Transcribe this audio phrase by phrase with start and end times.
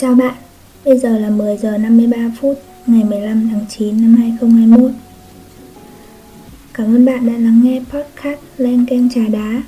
[0.00, 0.34] Chào bạn,
[0.84, 4.90] bây giờ là 10 giờ 53 phút ngày 15 tháng 9 năm 2021
[6.74, 9.62] Cảm ơn bạn đã lắng nghe podcast Len Ken Trà Đá.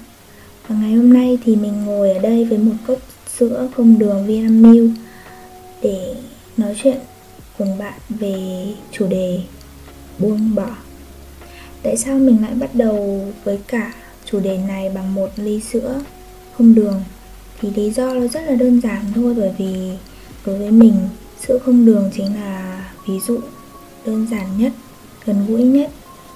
[0.68, 2.98] Và ngày hôm nay thì mình ngồi ở đây với một cốc
[3.38, 4.90] sữa không đường Vinamilk
[5.82, 6.14] Để
[6.56, 6.98] nói chuyện
[7.58, 9.40] cùng bạn về chủ đề
[10.18, 10.76] buông bỏ.
[11.82, 13.92] Tại sao mình lại bắt đầu với cả
[14.24, 16.00] chủ đề này bằng một ly sữa
[16.56, 17.02] không đường?
[17.60, 19.90] Thì lý do nó rất là đơn giản thôi bởi vì
[20.46, 20.94] đối với mình,
[21.46, 23.38] sữa không đường chính là ví dụ
[24.06, 24.72] đơn giản nhất,
[25.24, 25.90] gần gũi nhất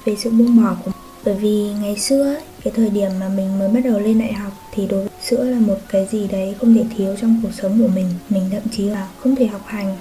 [0.04, 0.94] về sự buông bỏ của mình.
[1.24, 4.52] bởi vì ngày xưa cái thời điểm mà mình mới bắt đầu lên đại học
[4.72, 7.82] thì đối với sữa là một cái gì đấy không thể thiếu trong cuộc sống
[7.82, 8.06] của mình.
[8.28, 9.96] Mình thậm chí là không thể học hành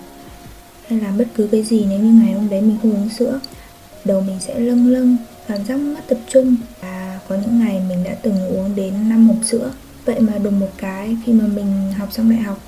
[0.88, 3.40] hay làm bất cứ cái gì nếu như ngày hôm đấy mình không uống sữa.
[4.05, 5.17] Đầu mình sẽ lâng lâng,
[5.48, 6.55] cảm giác mất tập trung.
[6.81, 9.71] Và có những ngày mình đã từng uống đến 5 hộp sữa.
[10.05, 12.60] Vậy mà đùng một cái, khi mà mình học xong đại học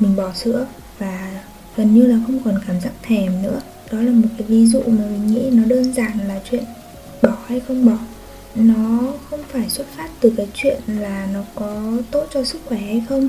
[0.00, 0.66] mình bỏ sữa
[0.98, 1.42] và
[1.76, 3.60] gần như là không còn cảm giác thèm nữa.
[3.92, 6.64] Đó là một cái ví dụ mà mình nghĩ nó đơn giản là chuyện
[7.22, 7.98] bỏ hay không bỏ.
[8.54, 12.78] Nó không phải xuất phát từ cái chuyện là nó có tốt cho sức khỏe
[12.78, 13.28] hay không.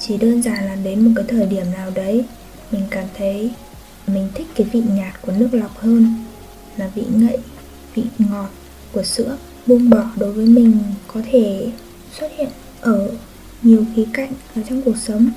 [0.00, 2.24] Chỉ đơn giản là đến một cái thời điểm nào đấy,
[2.72, 3.50] mình cảm thấy
[4.06, 6.14] mình thích cái vị nhạt của nước lọc hơn,
[6.76, 7.38] là vị ngậy,
[7.94, 8.48] vị ngọt
[8.92, 11.70] của sữa buông bỏ đối với mình có thể
[12.18, 12.48] xuất hiện
[12.80, 13.10] ở
[13.62, 15.30] nhiều khía cạnh ở trong cuộc sống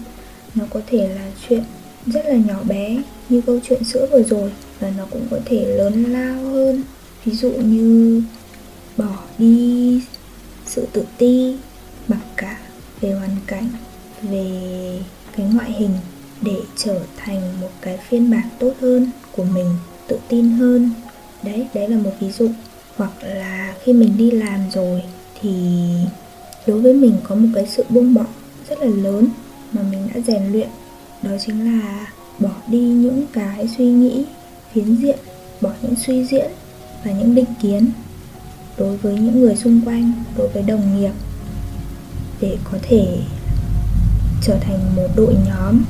[0.58, 1.63] nó có thể là chuyện
[2.05, 5.66] rất là nhỏ bé, như câu chuyện sữa vừa rồi, và nó cũng có thể
[5.66, 6.83] lớn lao hơn.
[7.25, 8.22] Ví dụ như
[8.97, 10.02] bỏ đi
[10.66, 11.58] sự tự ti
[12.08, 12.59] mặc cả
[13.02, 13.69] về hoàn cảnh,
[14.22, 14.99] về
[15.38, 15.91] cái ngoại hình
[16.41, 19.75] để trở thành một cái phiên bản tốt hơn của mình,
[20.08, 20.92] tự tin hơn.
[21.44, 22.49] Đấy đấy là một ví dụ.
[22.95, 25.02] Hoặc là khi mình đi làm rồi
[25.42, 25.52] thì
[26.67, 28.25] đối với mình có một cái sự buông bỏ
[28.69, 29.27] rất là lớn
[29.73, 30.69] mà mình đã rèn luyện,
[31.23, 32.07] đó chính là
[32.39, 34.25] bỏ đi những cái suy nghĩ
[34.73, 35.19] phiến diện,
[35.61, 36.52] bỏ những suy diễn
[37.03, 37.89] và những định kiến
[38.77, 41.11] đối với những người xung quanh, đối với đồng nghiệp
[42.42, 43.19] để có thể
[44.42, 45.83] trở thành một đội nhóm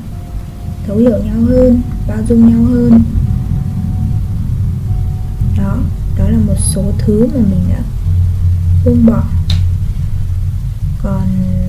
[0.88, 3.02] thấu hiểu nhau hơn, bao dung nhau hơn.
[5.58, 5.78] Đó
[6.18, 7.82] đó là một số thứ mà mình đã
[8.86, 9.24] buông bỏ.
[11.04, 11.28] Còn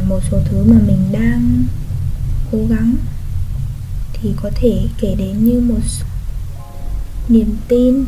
[0.08, 1.64] một số thứ mà mình đang
[2.52, 2.96] cố gắng
[4.12, 5.80] thì có thể kể đến như một
[7.28, 8.04] niềm tin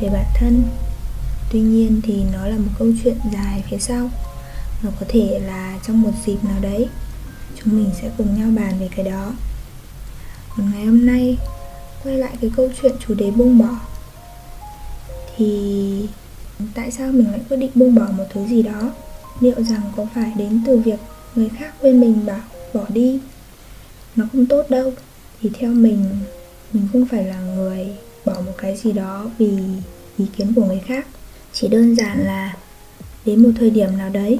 [0.00, 0.62] về bản thân.
[1.50, 4.10] Tuy nhiên thì nó là một câu chuyện dài phía sau
[4.82, 6.88] nó có thể là trong một dịp nào đấy,
[7.62, 9.32] chúng mình sẽ cùng nhau bàn về cái đó.
[10.56, 11.38] Còn ngày hôm nay,
[12.04, 13.76] quay lại cái câu chuyện chủ đề buông bỏ,
[15.36, 16.08] thì
[16.74, 18.90] tại sao mình lại quyết định buông bỏ một thứ gì đó?
[19.40, 21.00] Liệu rằng có phải đến từ việc
[21.34, 22.40] người khác bên mình bảo
[22.74, 23.18] bỏ đi.
[24.16, 24.92] Nó không tốt đâu.
[25.40, 26.04] Thì theo mình
[26.72, 27.86] mình không phải là người
[28.24, 29.58] bỏ một cái gì đó vì
[30.18, 31.06] ý kiến của người khác.
[31.52, 32.56] Chỉ đơn giản là
[33.24, 34.38] đến một thời điểm nào đấy,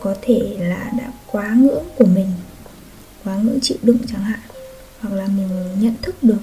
[0.00, 2.28] có thể là đã quá ngưỡng của mình,
[3.24, 4.40] quá ngưỡng chịu đựng chẳng hạn,
[5.00, 5.48] hoặc là mình
[5.80, 6.40] nhận thức được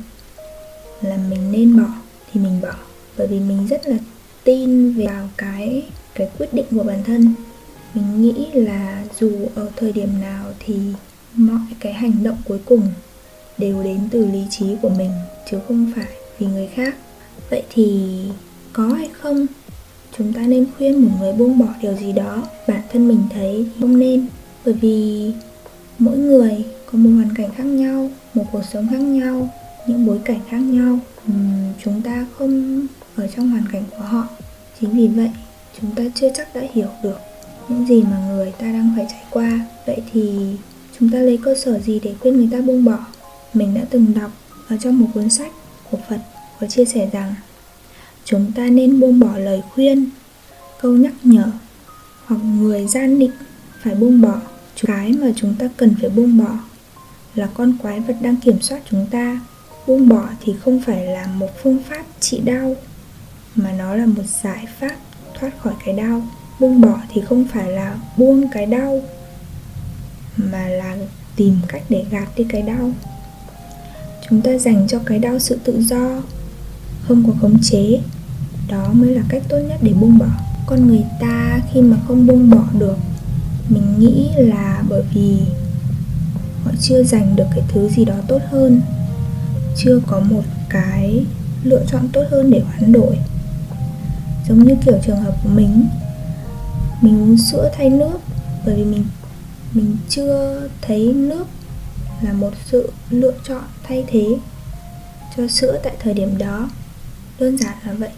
[1.01, 1.89] là mình nên bỏ
[2.31, 2.73] thì mình bỏ.
[3.17, 3.97] Bởi vì mình rất là
[4.43, 5.83] tin vào cái
[6.15, 7.33] cái quyết định của bản thân
[7.93, 10.79] mình nghĩ là dù ở thời điểm nào thì
[11.33, 12.81] mọi cái hành động cuối cùng
[13.57, 15.11] đều đến từ lý trí của mình
[15.51, 16.07] chứ không phải
[16.39, 16.95] vì người khác.
[17.49, 18.19] Vậy thì
[18.73, 19.45] có hay không?
[20.17, 23.67] Chúng ta nên khuyên một người buông bỏ điều gì đó bản thân mình thấy
[23.79, 24.27] không nên.
[24.65, 25.31] Bởi vì
[25.99, 29.49] mỗi người có một hoàn cảnh khác nhau một cuộc sống khác nhau
[29.87, 30.99] những bối cảnh khác nhau.
[31.31, 32.85] Uhm, chúng ta không
[33.15, 34.27] ở trong hoàn cảnh của họ.
[34.79, 35.29] Chính vì vậy
[35.81, 37.19] chúng ta chưa chắc đã hiểu được
[37.69, 39.59] những gì mà người ta đang phải trải qua.
[39.85, 40.55] Vậy thì
[40.99, 42.97] chúng ta lấy cơ sở gì để khuyên người ta buông bỏ?
[43.53, 44.31] Mình đã từng đọc
[44.67, 45.51] ở trong một cuốn sách
[45.91, 46.19] của phật
[46.59, 47.35] có chia sẻ rằng,
[48.25, 50.09] chúng ta nên buông bỏ lời khuyên,
[50.81, 51.51] câu nhắc nhở
[52.25, 53.31] hoặc người gian định
[53.83, 54.41] phải buông bỏ.
[54.85, 56.57] Cái mà chúng ta cần phải buông bỏ
[57.35, 59.41] là con quái vật đang kiểm soát chúng ta.
[59.87, 62.75] Buông bỏ thì không phải là một phương pháp trị đau,
[63.55, 64.95] mà nó là một giải pháp
[65.39, 66.23] thoát khỏi cái đau
[66.59, 69.01] buông bỏ thì không phải là buông cái đau,
[70.37, 70.97] mà là
[71.35, 72.91] tìm cách để gạt đi cái đau.
[74.29, 76.21] Chúng ta dành cho cái đau sự tự do,
[77.07, 77.99] không có khống chế.
[78.67, 80.27] Đó mới là cách tốt nhất để buông bỏ.
[80.65, 82.97] Con người ta khi mà không buông bỏ được,
[83.69, 85.37] mình nghĩ là bởi vì
[86.63, 88.81] họ chưa giành được cái thứ gì đó tốt hơn,
[89.77, 91.25] chưa có một cái
[91.63, 93.17] lựa chọn tốt hơn để hoán đổi.
[94.47, 95.87] Giống như kiểu trường hợp của mình
[97.01, 98.19] mình uống sữa thay nước,
[98.65, 99.05] bởi vì mình
[99.73, 101.45] mình chưa thấy nước
[102.21, 104.25] là một sự lựa chọn thay thế
[105.37, 106.69] cho sữa tại thời điểm đó.
[107.39, 108.09] Đơn giản là vậy.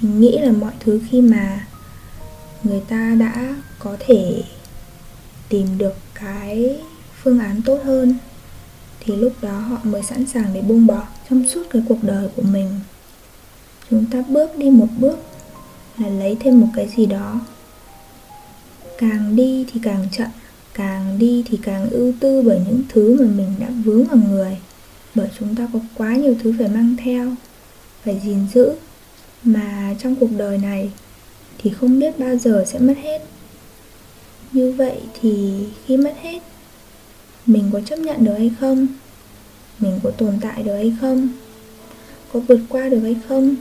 [0.00, 1.66] Mình nghĩ là mọi thứ khi mà
[2.62, 4.42] người ta đã có thể
[5.48, 6.80] tìm được cái
[7.22, 8.14] phương án tốt hơn,
[9.00, 12.28] thì lúc đó họ mới sẵn sàng để buông bỏ, trong suốt cái cuộc đời
[12.36, 12.68] của mình.
[13.90, 15.18] Chúng ta bước đi một bước
[15.98, 17.40] là lấy thêm một cái gì đó
[18.98, 20.28] càng đi thì càng chậm,
[20.74, 24.56] càng đi thì càng ưu tư bởi những thứ mà mình đã vướng vào người.
[25.14, 27.34] Bởi chúng ta có quá nhiều thứ phải mang theo,
[28.04, 28.72] phải gìn giữ.
[29.42, 30.90] Mà trong cuộc đời này
[31.58, 33.22] thì không biết bao giờ sẽ mất hết.
[34.52, 36.42] Như vậy thì khi mất hết,
[37.46, 38.86] mình có chấp nhận được hay không?
[39.78, 41.28] Mình có tồn tại được hay không?
[42.32, 43.54] Có vượt qua được hay không?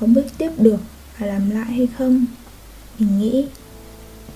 [0.00, 0.78] Có bước tiếp được
[1.18, 2.24] và làm lại hay không?
[2.98, 3.46] Mình nghĩ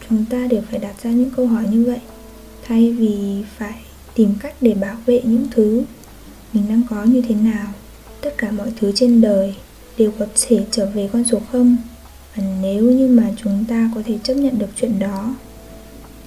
[0.09, 2.01] chúng ta đều phải đặt ra những câu hỏi như vậy.
[2.63, 3.81] Thay vì phải
[4.15, 5.85] tìm cách để bảo vệ những thứ
[6.53, 7.67] mình đang có như thế nào,
[8.21, 9.55] tất cả mọi thứ trên đời
[9.99, 11.77] đều có thể trở về con số không.
[12.37, 15.35] Và nếu như mà chúng ta có thể chấp nhận được chuyện đó,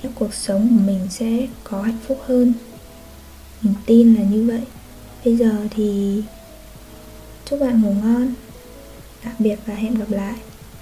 [0.01, 2.53] thì cuộc sống của mình sẽ có hạnh phúc hơn.
[3.61, 4.61] Mình tin là như vậy.
[5.25, 6.21] Bây giờ thì
[7.45, 8.33] chúc bạn ngủ ngon.
[9.23, 10.35] Tạm biệt và hẹn gặp lại.